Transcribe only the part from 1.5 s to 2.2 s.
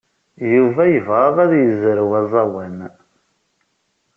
yezrew